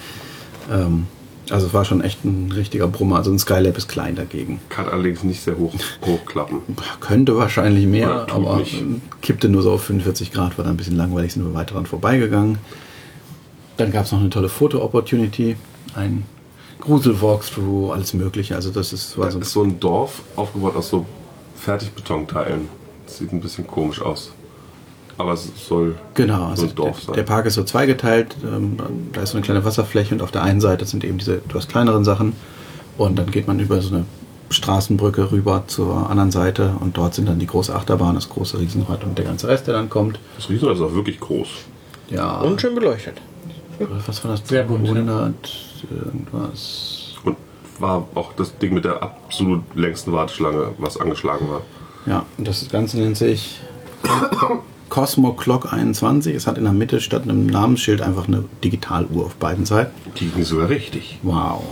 [0.71, 1.07] ähm,
[1.51, 3.17] also es war schon echt ein richtiger Brummer.
[3.17, 4.61] Also ein Skylab ist klein dagegen.
[4.69, 5.75] Kann allerdings nicht sehr hoch
[6.05, 6.61] hochklappen.
[7.01, 8.83] Könnte wahrscheinlich mehr, Ja, aber nicht.
[9.21, 11.87] kippte nur so auf 45 Grad, war dann ein bisschen langweilig, sind wir weiter dran
[11.87, 12.59] vorbeigegangen.
[13.77, 15.57] Dann gab es noch eine tolle Foto-Opportunity,
[15.95, 16.25] ein
[16.81, 18.55] Grusel-Walkthrough, alles mögliche.
[18.55, 21.07] Also das ist, war Das so ist so ein Dorf aufgebaut aus so
[21.57, 22.69] Fertigbetonteilen.
[23.07, 24.33] Sieht ein bisschen komisch aus.
[25.19, 27.15] Aber es soll Genau, so also ein Dorf der, sein.
[27.17, 28.35] der Park ist so zweigeteilt.
[28.45, 28.77] Ähm,
[29.13, 31.69] da ist so eine kleine Wasserfläche und auf der einen Seite sind eben diese etwas
[31.69, 32.33] kleineren Sachen.
[32.99, 34.05] Und dann geht man über so eine
[34.51, 39.03] Straßenbrücke rüber zur anderen Seite und dort sind dann die große Achterbahn, das große Riesenrad
[39.05, 40.19] und der ganze Rest, der dann kommt.
[40.37, 41.49] das Riesenrad ist auch wirklich groß.
[42.11, 43.21] Ja, Und schön beleuchtet.
[44.07, 44.47] was war das?
[44.47, 44.93] Sehr bunt, ja.
[44.93, 45.35] 100
[45.91, 47.15] irgendwas.
[47.25, 47.37] Und
[47.81, 51.63] war auch das Ding mit der absolut längsten Warteschlange, was angeschlagen war.
[52.07, 53.59] Ja, und das Ganze nennt sich
[54.95, 56.37] Cosmo Clock 21.
[56.37, 59.91] Es hat in der Mitte statt einem Namensschild einfach eine Digitaluhr auf beiden Seiten.
[60.21, 61.19] Die ging sogar richtig.
[61.25, 61.65] Wow.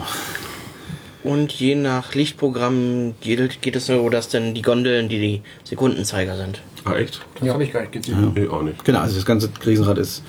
[1.22, 6.36] Und je nach Lichtprogramm geht, geht es so, dass dann die Gondeln, die die Sekundenzeiger
[6.36, 6.62] sind.
[6.84, 7.24] Ah, echt?
[7.38, 8.32] Das habe ich gar nicht gesehen.
[8.34, 8.84] Nee, auch nicht.
[8.84, 10.24] Genau, also das ganze Riesenrad ist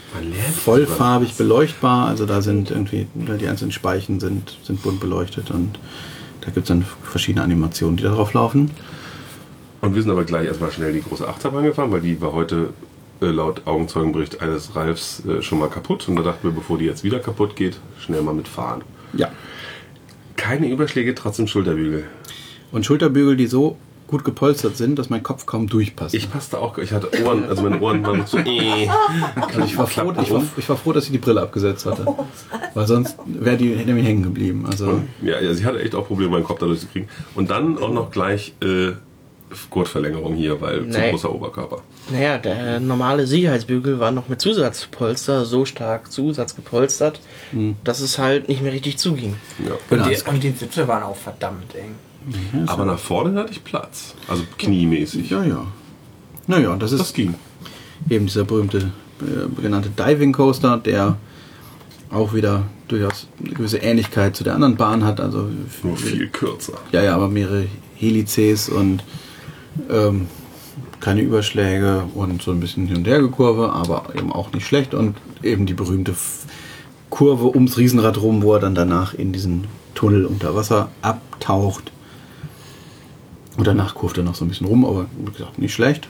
[0.64, 2.10] vollfarbig beleuchtbar.
[2.10, 5.80] Also da sind irgendwie, die einzelnen Speichen sind, sind bunt beleuchtet und
[6.42, 8.70] da gibt es dann verschiedene Animationen, die da drauf laufen.
[9.84, 12.70] Und wir sind aber gleich erstmal schnell die große Achterbahn gefahren, weil die war heute
[13.22, 16.08] äh, laut Augenzeugenbericht eines Ralfs äh, schon mal kaputt.
[16.08, 18.82] Und da dachten wir, bevor die jetzt wieder kaputt geht, schnell mal mitfahren.
[19.12, 19.30] Ja.
[20.38, 22.06] Keine Überschläge, trotzdem Schulterbügel.
[22.72, 23.76] Und Schulterbügel, die so
[24.08, 26.16] gut gepolstert sind, dass mein Kopf kaum durchpasst.
[26.16, 28.88] Ich passte auch, ich hatte Ohren, also meine Ohren waren so, äh,
[29.36, 32.08] Also ich, war froh, ich, war, ich war froh, dass sie die Brille abgesetzt hatte.
[32.74, 34.66] Weil sonst wäre die hätte nämlich hängen geblieben.
[34.66, 37.10] Also Ja, ja, sie hatte echt auch Probleme, meinen Kopf dadurch zu kriegen.
[37.36, 38.94] Und dann auch noch gleich äh,
[39.70, 41.12] Gurtverlängerung hier, weil zu Nee.
[41.12, 41.82] großer Oberkörper.
[42.12, 47.20] Naja, der normale Sicherheitsbügel war noch mit Zusatzpolster so stark zusatzgepolstert,
[47.84, 49.36] dass es halt nicht mehr richtig zuging.
[49.66, 49.72] Ja.
[49.90, 50.04] Genau.
[50.06, 51.96] Und, die, und die Sitze waren auch verdammt eng.
[52.68, 54.16] Aber nach vorne hatte ich Platz.
[54.28, 55.30] Also kniemäßig.
[55.30, 55.66] ja, ja.
[56.48, 57.36] Naja, das ist Das ging.
[58.10, 61.18] eben dieser berühmte äh, genannte Diving Coaster, der
[62.10, 65.20] auch wieder durchaus eine gewisse Ähnlichkeit zu der anderen Bahn hat.
[65.20, 65.48] Also
[65.84, 66.74] Nur viel kürzer.
[66.92, 69.04] Ja, ja, aber mehrere Helices und
[69.90, 70.28] ähm,
[71.00, 74.94] keine Überschläge und so ein bisschen hin und her gekurve, aber eben auch nicht schlecht
[74.94, 76.16] und eben die berühmte
[77.10, 81.92] Kurve ums Riesenrad rum, wo er dann danach in diesen Tunnel unter Wasser abtaucht.
[83.58, 86.08] Und danach kurft er noch so ein bisschen rum, aber wie gesagt, nicht schlecht.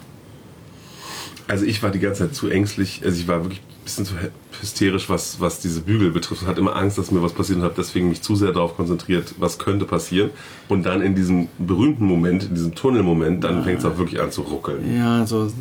[1.48, 3.02] Also ich war die ganze Zeit zu ängstlich.
[3.04, 4.16] Also ich war wirklich ein bisschen zu
[4.60, 6.42] hysterisch, was, was diese Bügel betrifft.
[6.42, 8.76] Und hatte immer Angst, dass mir was passiert und habe deswegen mich zu sehr darauf
[8.76, 10.32] konzentriert, was könnte passieren.
[10.70, 14.32] Und dann in diesem berühmten Moment, in diesem Tunnelmoment, dann fängt es auch wirklich an
[14.32, 14.96] zu ruckeln.
[14.98, 15.52] Ja, so,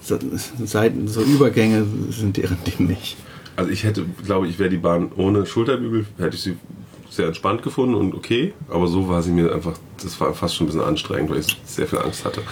[0.00, 0.18] so,
[0.64, 3.16] Seiten, so Übergänge sind deren Ding nicht.
[3.56, 6.56] Also ich hätte, glaube ich, wäre die Bahn ohne Schulterbügel, hätte ich sie
[7.10, 8.54] sehr entspannt gefunden und okay.
[8.68, 11.60] Aber so war sie mir einfach, das war fast schon ein bisschen anstrengend, weil ich
[11.64, 12.42] sehr viel Angst hatte.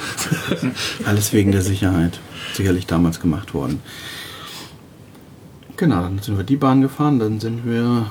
[1.07, 2.19] Alles wegen der Sicherheit.
[2.55, 3.81] Sicherlich damals gemacht worden.
[5.77, 8.07] Genau, dann sind wir die Bahn gefahren, dann sind wir.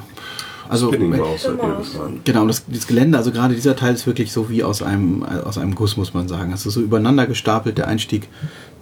[0.67, 5.23] Also, genau, das, das Gelände, also gerade dieser Teil ist wirklich so wie aus einem,
[5.23, 6.51] aus einem Guss, muss man sagen.
[6.51, 8.28] Also so übereinander gestapelt, der Einstieg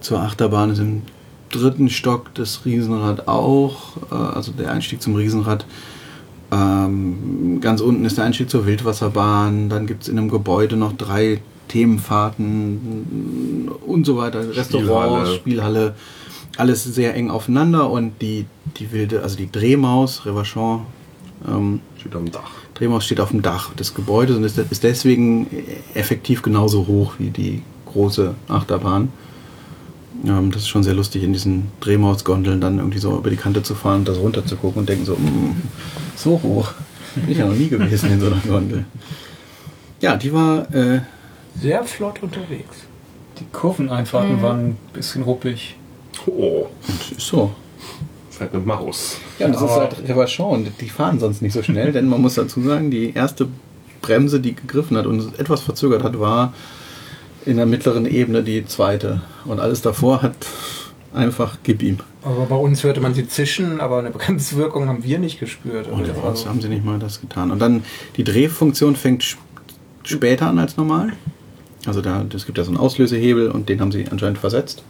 [0.00, 1.02] zur Achterbahn ist im
[1.50, 5.66] dritten Stock, das Riesenrad auch, äh, also der Einstieg zum Riesenrad.
[6.50, 10.92] Ähm, ganz unten ist der Einstieg zur Wildwasserbahn, dann gibt es in einem Gebäude noch
[10.92, 15.34] drei Themenfahrten und so weiter, Restaurants, Spielhalle.
[15.34, 15.94] Spielhalle,
[16.58, 18.46] alles sehr eng aufeinander und die,
[18.78, 20.82] die wilde, also die Drehmaus, Revachon,
[21.48, 22.50] ähm, Steht am Dach.
[22.74, 25.46] Drehmaus steht auf dem Dach des Gebäudes und ist, ist deswegen
[25.94, 29.08] effektiv genauso hoch wie die große Achterbahn.
[30.26, 33.62] Ähm, das ist schon sehr lustig, in diesen Drehmausgondeln dann irgendwie so über die Kante
[33.62, 35.56] zu fahren und das runter zu gucken und denken so, "Mm,
[36.16, 36.72] so hoch.
[37.14, 38.84] Bin ich ja noch nie gewesen in so einer Gondel.
[40.00, 41.00] Ja, die war, äh,
[41.60, 42.76] Sehr flott unterwegs.
[43.38, 45.76] Die Kurveneinfahrten waren ein bisschen ruppig.
[46.26, 46.66] Oh,
[47.16, 47.50] ist so.
[48.30, 49.18] ist halt eine Maus.
[49.38, 50.66] Ja, das ist Aber- halt Revachon.
[50.80, 53.48] Die fahren sonst nicht so schnell, denn man muss dazu sagen, die erste
[54.02, 56.52] Bremse, die gegriffen hat und etwas verzögert hat, war
[57.46, 59.22] in der mittleren Ebene die zweite.
[59.44, 60.34] Und alles davor hat
[61.12, 61.98] einfach gib ihm.
[62.22, 65.88] Aber bei uns hörte man sie zischen, aber eine Bremswirkung haben wir nicht gespürt.
[65.88, 67.50] Und bei uns haben sie nicht mal das getan.
[67.50, 67.84] Und dann
[68.16, 69.36] die Drehfunktion fängt
[70.04, 71.12] später an als normal.
[71.86, 74.82] Also da, es gibt ja so einen Auslösehebel und den haben sie anscheinend versetzt.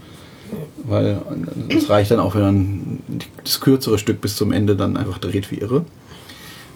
[0.85, 1.21] Weil
[1.69, 2.99] es reicht dann auch, wenn man
[3.43, 5.85] das kürzere Stück bis zum Ende dann einfach dreht wie irre.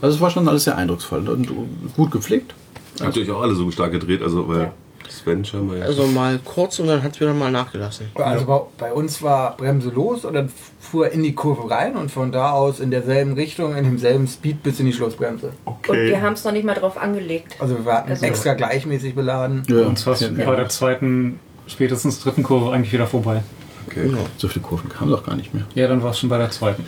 [0.01, 1.51] Also es war schon alles sehr eindrucksvoll und
[1.97, 2.55] gut gepflegt.
[3.01, 4.73] Natürlich auch alle so stark gedreht, also weil
[5.09, 5.83] Sven schon mal.
[5.83, 8.07] Also mal kurz und dann hat es wieder mal nachgelassen.
[8.15, 12.11] also bei, uns war Bremse los und dann fuhr er in die Kurve rein und
[12.11, 15.53] von da aus in derselben Richtung, in demselben Speed bis in die Schlussbremse.
[15.65, 17.57] Und wir haben es noch nicht mal drauf angelegt.
[17.59, 19.63] Also wir warten Also- extra gleichmäßig beladen.
[19.69, 23.43] Ja, Und zwar ja, bei der zweiten, spätestens dritten Kurve eigentlich wieder vorbei.
[23.91, 24.11] Okay.
[24.37, 25.65] so viele Kurven kamen doch gar nicht mehr.
[25.75, 26.85] Ja, dann war es schon bei der zweiten.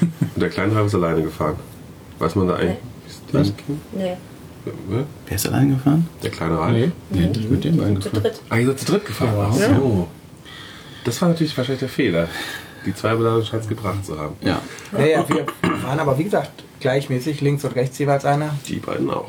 [0.00, 1.56] Und der kleine Halb ist alleine gefahren.
[2.18, 2.78] Weiß man da eigentlich?
[3.32, 3.52] Was?
[3.92, 4.16] Nee,
[4.88, 5.04] Ne?
[5.26, 6.08] Wer ist allein gefahren?
[6.22, 6.72] Der kleine Ralf.
[6.72, 6.90] Nee.
[7.10, 8.22] Nee, ich mit dem zu eingefahren.
[8.22, 8.40] dritt.
[8.48, 9.50] Ah, ihr seid zu dritt gefahren.
[9.50, 10.08] Ach so.
[11.04, 12.28] Das war natürlich wahrscheinlich der Fehler.
[12.86, 14.36] Die zwei Beladungen scheint es gebracht zu haben.
[14.40, 14.60] Ja.
[14.96, 15.46] Ja, ja, wir
[15.82, 18.54] waren aber wie gesagt gleichmäßig, links und rechts jeweils einer.
[18.68, 19.28] Die beiden auch.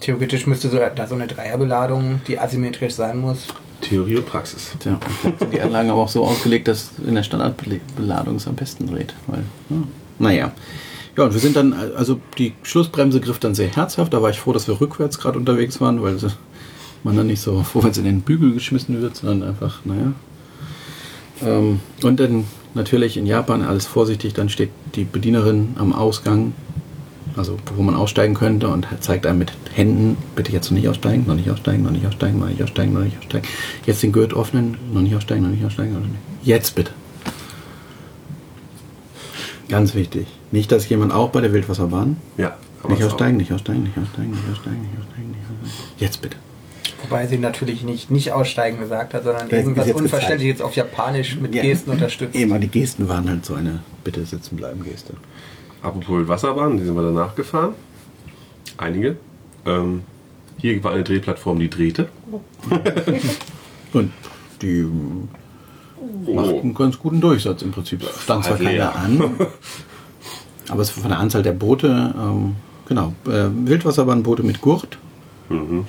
[0.00, 3.46] Theoretisch müsste so, da so eine Dreierbeladung, die asymmetrisch sein muss.
[3.84, 4.72] Theorie und Praxis.
[4.80, 8.86] Tja, sind die Anlagen aber auch so ausgelegt, dass in der Standardbeladung es am besten
[8.86, 9.14] dreht.
[9.26, 9.76] Weil, ja.
[10.18, 10.52] Naja.
[11.16, 14.12] Ja, und wir sind dann, also die Schlussbremse griff dann sehr herzhaft.
[14.12, 16.16] Da war ich froh, dass wir rückwärts gerade unterwegs waren, weil
[17.04, 20.12] man dann nicht so vorwärts in den Bügel geschmissen wird, sondern einfach, naja.
[21.42, 22.44] Ähm, und dann
[22.74, 26.52] natürlich in Japan alles vorsichtig, dann steht die Bedienerin am Ausgang,
[27.36, 31.24] also wo man aussteigen könnte und zeigt einem mit Händen, bitte jetzt noch nicht aussteigen,
[31.26, 33.46] noch nicht aussteigen, noch nicht aussteigen, noch nicht aussteigen, noch nicht aussteigen.
[33.86, 35.92] Jetzt den Gurt öffnen, noch nicht aussteigen, noch nicht aussteigen.
[35.94, 36.14] Noch nicht.
[36.42, 36.92] Jetzt bitte.
[39.68, 40.26] Ganz wichtig.
[40.52, 42.56] Nicht, dass jemand auch bei der Wildwasserbahn Ja.
[42.88, 45.94] nicht aussteigen, nicht aussteigen, nicht aussteigen, nicht aussteigen, nicht aussteigen, nicht aussteigen.
[45.98, 46.36] Jetzt bitte.
[47.02, 51.36] Wobei sie natürlich nicht nicht aussteigen gesagt hat, sondern Das irgendwas jetzt Unverständliches auf Japanisch
[51.36, 51.62] mit Ja.
[51.62, 52.34] Gesten unterstützt.
[52.34, 55.14] Eben, die Gesten waren halt so eine Bitte sitzen bleiben Geste.
[55.84, 57.74] Apropos Wasserbahn, die sind wir danach gefahren.
[58.78, 59.16] Einige.
[59.66, 60.02] Ähm,
[60.56, 62.08] hier war eine Drehplattform, die drehte.
[63.92, 64.10] Und
[64.62, 64.86] die
[66.26, 68.02] macht einen ganz guten Durchsatz im Prinzip.
[68.02, 69.20] Stand zwar keiner an,
[70.68, 72.56] aber es von der Anzahl der Boote, ähm,
[72.88, 74.96] genau, äh, Wildwasserbahnboote mit Gurt.
[75.50, 75.84] Mhm.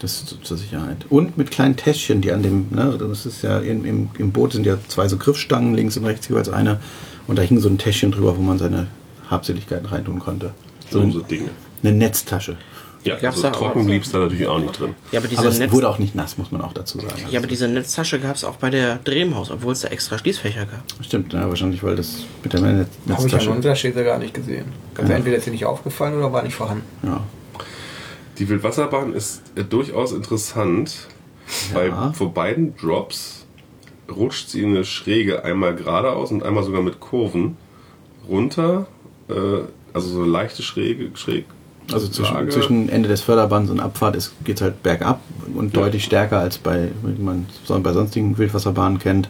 [0.00, 1.06] Das ist zur Sicherheit.
[1.08, 4.52] Und mit kleinen Täschchen, die an dem, ne, das ist ja im, im, im Boot
[4.52, 6.80] sind ja zwei so Griffstangen, links und rechts jeweils eine.
[7.26, 8.88] Und da hing so ein Täschchen drüber, wo man seine
[9.30, 10.52] Habseligkeiten reintun konnte.
[10.90, 11.50] So, So so Dinge.
[11.82, 12.56] eine Netztasche.
[13.04, 14.96] Ja, Gab's also trocken blieb es da natürlich auch nicht drin.
[15.12, 17.14] Ja, aber diese, Aber es Netz wurde auch nicht nass, muss man auch dazu sagen.
[17.30, 20.66] ja, aber diese Netztasche gab es auch bei der Drehmaus, obwohl es da extra Schließfächer
[20.66, 20.82] gab.
[21.04, 23.50] Stimmt, ja, wahrscheinlich, weil das mit der Netz Habe ich an Netztasche.
[23.50, 24.64] Unterschiede gar nicht gesehen.
[24.96, 25.18] Also Ja.
[25.18, 26.82] entweder ist sie nicht aufgefallen oder war nicht vorhanden.
[27.04, 27.20] Ja.
[28.38, 30.96] Die Wildwasserbahn ist äh, durchaus interessant,
[31.74, 33.46] weil vor beiden Drops
[34.10, 37.56] rutscht sie in eine Schräge einmal geradeaus und einmal sogar mit Kurven
[38.28, 38.88] runter.
[39.28, 39.34] Äh,
[39.92, 41.46] also so eine leichte Schräge, schräg.
[41.92, 45.20] Also zwischen, zwischen Ende des Förderbands und Abfahrt geht es halt bergab
[45.54, 45.82] und Ja.
[45.82, 47.46] deutlich stärker als bei, wie man
[47.82, 49.28] bei sonstigen Wildwasserbahnen kennt.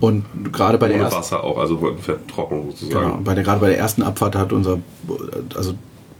[0.00, 3.04] Und gerade bei der ohne ersten, Wasser auch, also fährt trocken sozusagen.
[3.04, 4.78] genau, bei der, gerade bei der ersten Abfahrt hat unser,
[5.54, 5.74] also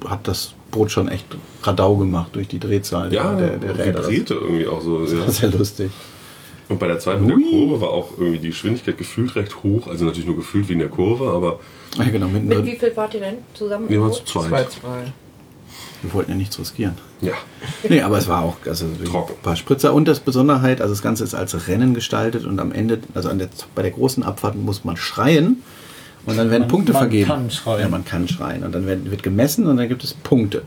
[0.08, 1.26] hat das Boot schon echt
[1.62, 4.00] Radau gemacht durch die Drehzahl Ja, der, der Räder.
[4.00, 5.04] Das irgendwie auch so.
[5.04, 5.20] Ja.
[5.20, 5.90] war sehr lustig.
[6.68, 7.36] Und bei der zweiten der.
[7.36, 9.86] Kurve war auch irgendwie die Geschwindigkeit gefühlt recht hoch.
[9.86, 11.60] Also natürlich nur gefühlt wie in der Kurve, aber
[11.98, 12.78] Ja, genau, Mit wie mittendrin.
[12.78, 13.88] viel wart ihr denn zusammen?
[13.88, 14.50] wir waren zu zweit.
[14.68, 14.68] 2-2.
[16.02, 16.94] Wir wollten ja nichts riskieren.
[17.20, 17.32] Ja.
[17.88, 19.32] Nee, aber es war auch also Trocken.
[19.34, 19.94] ein paar Spritzer.
[19.94, 23.38] Und das Besonderheit, also das Ganze ist als Rennen gestaltet und am Ende, also an
[23.38, 25.62] der, bei der großen Abfahrt muss man schreien
[26.26, 27.28] und dann werden Man- Punkte man vergeben.
[27.28, 27.80] kann schreien.
[27.80, 28.64] Ja, man kann schreien.
[28.64, 30.62] Und dann wird, wird gemessen und dann gibt es Punkte.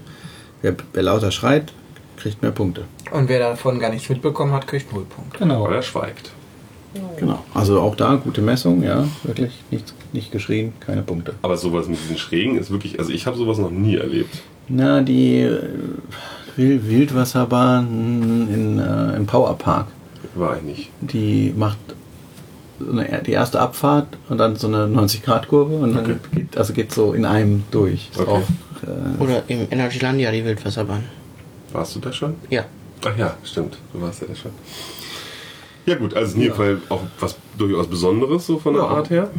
[0.64, 1.72] Wer, wer lauter schreit,
[2.18, 2.84] kriegt mehr Punkte.
[3.12, 5.40] Und wer davon gar nichts mitbekommen hat, kriegt null Punkte.
[5.40, 5.64] Genau.
[5.64, 6.32] Weil er schweigt.
[7.18, 7.44] Genau.
[7.54, 11.36] Also auch da gute Messung, ja, wirklich nicht, nicht geschrien, keine Punkte.
[11.44, 14.42] Aber sowas mit diesen Schrägen ist wirklich, also ich habe sowas noch nie erlebt.
[14.68, 15.60] Na, die, äh,
[16.58, 19.88] Wildwasserbahn in, äh, im Powerpark.
[20.36, 20.90] War ich nicht.
[21.02, 21.78] Die macht
[22.80, 26.16] so eine, die erste Abfahrt und dann so eine 90-Grad-Kurve und dann Okay.
[26.34, 28.10] geht, also geht so in einem durch.
[28.18, 28.28] Okay.
[28.30, 28.42] Auch,
[28.88, 31.04] äh, Oder im Energylandia die Wildwasserbahn.
[31.74, 32.36] Warst du da schon?
[32.50, 32.66] Ja.
[33.06, 33.78] Ach ja, stimmt.
[33.94, 34.52] Du warst ja da schon.
[35.86, 38.90] Ja gut, also in jedem Fall auch was durchaus Besonderes so von der Ja.
[38.90, 39.30] Art her.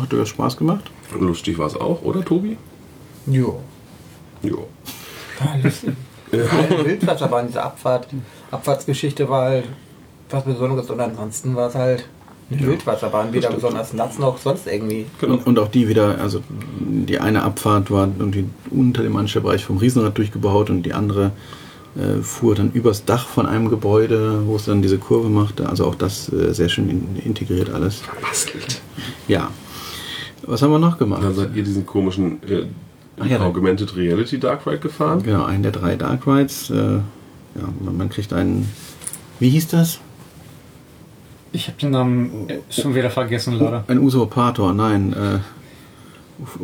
[0.00, 0.90] hat durchaus Spaß gemacht.
[1.18, 2.56] Lustig war es auch, oder Tobi?
[3.26, 3.60] Jo.
[4.42, 4.66] Jo.
[5.38, 5.72] Keine
[6.84, 8.08] Wildwasserbahn, diese Abfahrt,
[8.50, 9.64] Abfahrtsgeschichte war halt
[10.30, 12.08] was Besonderes und ansonsten war es halt
[12.50, 15.06] eine Wildwasserbahn, weder besonders nass noch sonst irgendwie.
[15.20, 15.34] Genau.
[15.34, 16.40] Und, und auch die wieder, also
[16.80, 21.30] die eine Abfahrt war irgendwie unter dem Anstellbereich vom Riesenrad durchgebaut und die andere
[21.96, 25.68] äh, fuhr dann übers Dach von einem Gebäude, wo es dann diese Kurve machte.
[25.68, 28.02] Also auch das äh, sehr schön in, integriert alles.
[28.20, 28.80] Bastelt.
[29.28, 29.50] Ja.
[30.46, 31.22] Was haben wir noch gemacht?
[31.22, 32.64] Dann seid ihr diesen komischen äh,
[33.18, 35.22] Ach ja, dann- Augmented Reality Dark Ride gefahren.
[35.22, 36.70] Genau, einen der drei Dark Rides.
[36.70, 37.02] Äh, ja,
[37.80, 38.68] man, man kriegt einen.
[39.38, 40.00] Wie hieß das?
[41.52, 43.84] Ich habe den Namen äh, schon wieder vergessen, leider.
[43.86, 45.12] Ein Usurpator, nein.
[45.12, 45.38] Äh,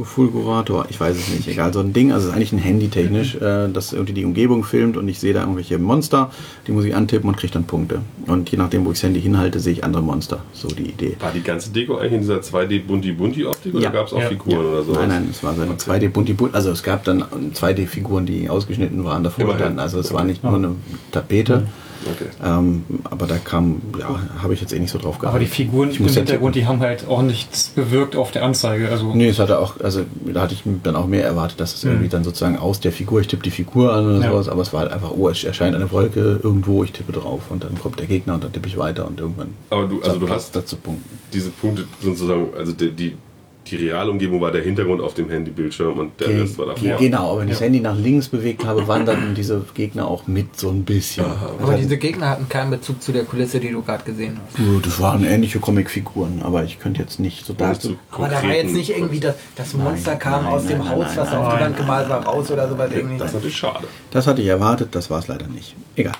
[0.03, 2.89] Fulgurator, ich weiß es nicht, egal, so ein Ding, also es ist eigentlich ein Handy
[2.89, 6.31] technisch, äh, das irgendwie die Umgebung filmt und ich sehe da irgendwelche Monster,
[6.67, 8.01] die muss ich antippen und kriege dann Punkte.
[8.27, 10.41] Und je nachdem, wo ich das Handy hinhalte, sehe ich andere Monster.
[10.53, 11.17] So die Idee.
[11.21, 13.91] War die ganze Deko eigentlich in dieser 2D Bunti Bunti Optik oder Ja.
[13.91, 14.29] gab es auch Ja.
[14.29, 14.93] Figuren oder so?
[14.93, 17.23] Nein, nein, es war so eine 2D bunti bunt, also es gab dann
[17.55, 19.63] 2D-Figuren, die ausgeschnitten waren davor Immerhin.
[19.63, 20.75] dann, also es war nicht nur eine
[21.13, 21.69] Tapete,
[22.07, 22.27] Okay.
[22.45, 25.29] ähm, aber da kam, ja, habe ich jetzt eh nicht so drauf geachtet.
[25.29, 28.89] Aber die Figuren Ich im Hintergrund, die haben halt auch nichts bewirkt auf der Anzeige.
[28.91, 31.85] Also Nee, es hatte auch, also da hatte ich dann auch mehr erwartet, dass es
[31.85, 34.31] irgendwie dann sozusagen aus der Figur, ich tippe die Figur an oder Ja.
[34.33, 37.43] sowas, aber es war halt einfach, oh, es erscheint eine Wolke irgendwo, ich tippe drauf
[37.51, 40.19] und dann kommt der Gegner und dann tippe ich weiter und irgendwann Aber du, also
[40.19, 41.19] du hast dazu Punkten.
[41.33, 43.17] diese Punkte sozusagen, also die, die,
[43.67, 46.97] die reale Umgebung war der Hintergrund auf dem Handybildschirm und der Rest war davor.
[46.97, 50.59] Genau, aber wenn ich das Handy nach links bewegt habe, wandern diese Gegner auch mit
[50.59, 51.27] so ein bisschen.
[51.27, 54.87] Aber diese Gegner hatten keinen Bezug zu der Kulisse, die du gerade gesehen hast.
[54.87, 57.97] Das waren ähnliche Comicfiguren, aber ich könnte jetzt nicht so dazu.
[58.11, 60.89] Aber da war jetzt nicht irgendwie das, das Monster Nein, kam nein, aus dem nein,
[60.89, 63.19] Haus, nein, was nein, auf die Wand gemalt war, raus oder sowas irgendwie.
[63.19, 63.87] Das ist natürlich schade.
[64.11, 65.77] Das hatte ich erwartet, das war es leider nicht.
[65.97, 66.15] Egal.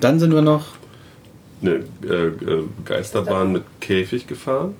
[0.00, 0.64] Dann sind wir noch
[1.62, 4.74] Eine äh, äh, Geisterbahn mit Käfig gefahren.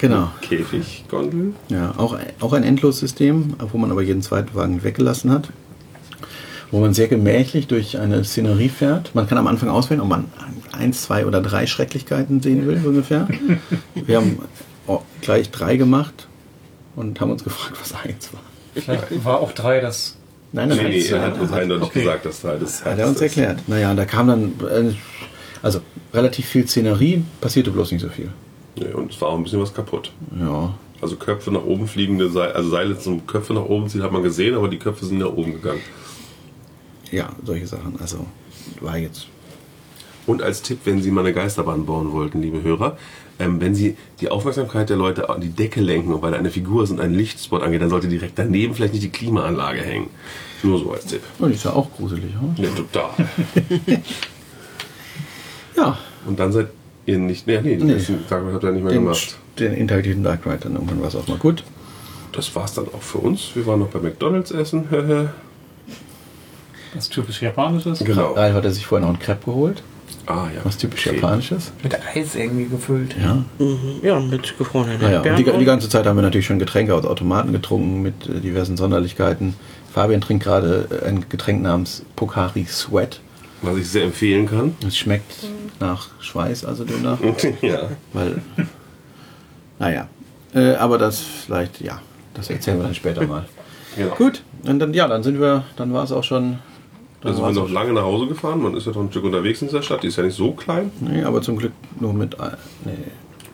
[0.00, 0.30] Genau.
[0.40, 1.52] Käfiggondel.
[1.68, 5.50] Ja, auch, auch ein Endlossystem, wo man aber jeden zweiten Wagen weggelassen hat.
[6.70, 9.14] Wo man sehr gemächlich durch eine Szenerie fährt.
[9.14, 10.24] Man kann am Anfang auswählen, ob man
[10.72, 13.28] eins, zwei oder drei Schrecklichkeiten sehen will, so ungefähr.
[13.94, 14.38] Wir haben
[14.86, 16.28] oh, gleich drei gemacht
[16.96, 18.40] und haben uns gefragt, was eins war.
[18.74, 20.16] vielleicht war auch drei das.
[20.52, 20.92] Nein, nein, Nee, nein.
[20.92, 22.00] nee, er hat uns eindeutig okay.
[22.00, 23.68] gesagt, dass Teil des hat er uns erklärt.
[23.68, 24.94] Naja, da kam dann, äh,
[25.62, 25.80] also
[26.14, 28.30] relativ viel Szenerie, passierte bloß nicht so viel.
[28.80, 30.10] Nee, und es war auch ein bisschen was kaputt.
[30.38, 34.12] Ja, Also Köpfe nach oben fliegende Seile, also Seile zum Köpfe nach oben ziehen, hat
[34.12, 35.80] man gesehen, aber die Köpfe sind nach oben gegangen.
[37.10, 37.98] ja, solche Sachen.
[38.00, 38.26] Also
[38.80, 39.26] war jetzt
[40.26, 42.96] Und als Tipp, wenn Sie mal eine Geisterbahn bauen wollten, liebe Hörer,
[43.38, 46.82] ähm, wenn Sie die Aufmerksamkeit der Leute an die Decke lenken weil da eine Figur
[46.84, 50.10] ist und ein Lichtspot angeht, dann sollte direkt daneben vielleicht nicht die Klimaanlage hängen.
[50.62, 51.22] Nur so als Tipp.
[51.40, 52.62] oh, die ist ja auch gruselig, oder?
[52.62, 53.10] Ja, total.
[55.76, 56.68] Ja, Und dann seid
[57.06, 57.46] ihr nicht.
[57.46, 57.94] Nee, nee, Nee.
[57.94, 58.14] nee.
[58.28, 59.36] Tag habt ihr nicht mehr den, gemacht.
[59.58, 61.64] den interaktiven Dark Ride, dann irgendwann war es auch mal gut.
[62.32, 63.50] Das war's dann auch für uns.
[63.54, 64.84] Wir waren noch bei McDonalds essen.
[66.94, 68.00] Das typisch Japanisches.
[68.00, 68.32] genau.
[68.32, 69.82] Ralf hat er sich vorher noch einen Crepe geholt,
[70.26, 70.60] Ah ja.
[70.64, 71.16] was typisch Okay.
[71.16, 71.72] Japanisches.
[71.82, 73.14] Mit Eis irgendwie gefüllt.
[73.20, 73.44] Ja.
[73.58, 73.78] Mhm.
[74.02, 75.36] Ja, mit gefrorenen und Erdbeeren.
[75.36, 78.76] die, die ganze Zeit haben wir natürlich schon Getränke aus Automaten getrunken mit äh, diversen
[78.76, 79.54] Sonderlichkeiten.
[79.92, 83.20] Fabian trinkt gerade äh, ein Getränk namens Pokari Sweat.
[83.62, 84.74] Was ich sehr empfehlen kann.
[84.86, 85.32] Es schmeckt
[85.80, 87.18] nach Schweiß, also Döner.
[87.62, 87.90] ja.
[88.12, 88.40] Weil,
[89.78, 90.08] naja,
[90.54, 92.00] äh, aber das vielleicht, ja,
[92.34, 93.46] das erzählen wir dann später mal.
[93.96, 94.14] Genau.
[94.14, 96.60] Gut, und dann, ja, dann sind wir, dann war es auch schon.
[97.22, 98.62] Dann Also wir war's sind auch noch lange nach Hause gefahren.
[98.62, 100.04] Man ist ja doch ein Stück unterwegs in dieser Stadt.
[100.04, 100.92] Die ist ja nicht so klein.
[101.00, 102.34] Nee, aber zum Glück nur mit.
[102.34, 102.52] äh,
[102.84, 102.92] Nee.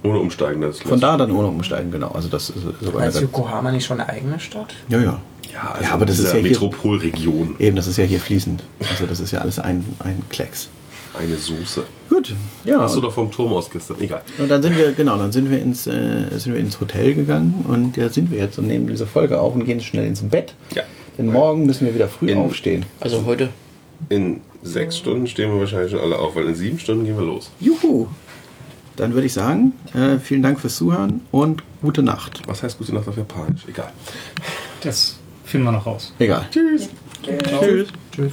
[0.03, 0.61] Ohne Umsteigen.
[0.61, 2.09] Das Von da dann ohne umsteigen, genau.
[2.11, 4.75] Also das ist sogar Als Yokohama nicht schon eine eigene Stadt?
[4.89, 5.21] Ja, ja.
[5.53, 7.57] Ja, also Ja, aber das ist ja hier- Metropolregion.
[7.59, 8.63] Eben, das ist ja hier fließend.
[8.91, 10.69] Also das ist ja alles ein, ein Klecks.
[11.19, 11.85] Eine Soße.
[12.11, 12.79] Gut, ja.
[12.79, 13.97] Hast du doch vom Turm aus gestern.
[14.01, 14.21] Egal.
[14.39, 17.65] und dann sind wir, genau, dann sind wir ins, äh, sind wir ins Hotel gegangen
[17.67, 20.55] und da sind wir jetzt und nehmen diese Folge auf und gehen schnell ins Bett.
[20.75, 20.83] Ja.
[21.17, 22.85] Denn morgen müssen wir wieder früh In- aufstehen.
[23.01, 23.49] Also heute.
[24.11, 27.25] In sechs Stunden stehen wir wahrscheinlich schon alle auf, weil in sieben Stunden gehen wir
[27.25, 27.51] los.
[27.61, 28.09] Juhu!
[28.97, 32.43] Dann würde ich sagen, äh, vielen Dank fürs Zuhören und gute Nacht.
[32.47, 33.63] Was heißt gute Nacht auf Japanisch?
[33.69, 33.93] Egal.
[34.81, 36.13] Das finden wir noch raus.
[36.19, 36.47] Egal.
[36.51, 36.89] Tschüss.
[37.23, 37.89] Tschüss.
[38.13, 38.33] Tschüss.